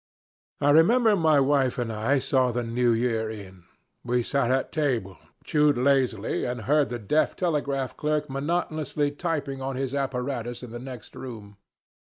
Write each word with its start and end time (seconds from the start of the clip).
I 0.59 0.71
remember 0.71 1.15
my 1.15 1.39
wife 1.39 1.77
and 1.77 1.93
I 1.93 2.17
saw 2.17 2.51
the 2.51 2.63
New 2.63 2.91
Year 2.91 3.29
in. 3.29 3.65
We 4.03 4.23
sat 4.23 4.49
at 4.49 4.71
table, 4.71 5.19
chewed 5.43 5.77
lazily, 5.77 6.43
and 6.43 6.61
heard 6.61 6.89
the 6.89 6.97
deaf 6.97 7.35
telegraph 7.35 7.95
clerk 7.97 8.27
monotonously 8.27 9.11
tapping 9.11 9.61
on 9.61 9.75
his 9.75 9.93
apparatus 9.93 10.63
in 10.63 10.71
the 10.71 10.79
next 10.79 11.15
room. 11.15 11.57